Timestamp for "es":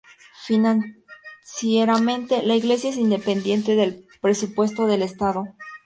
2.89-2.97